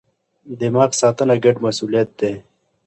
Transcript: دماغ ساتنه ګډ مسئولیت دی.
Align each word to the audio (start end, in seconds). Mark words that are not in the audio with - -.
دماغ 0.61 0.89
ساتنه 1.01 1.35
ګډ 1.43 1.55
مسئولیت 1.65 2.09
دی. 2.19 2.33